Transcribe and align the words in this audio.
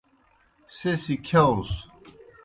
سہ 0.75 0.91
سی 1.03 1.15
کِھیاؤس۔ 1.25 1.71